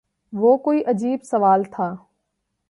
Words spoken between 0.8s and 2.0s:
عجیب سوال تھا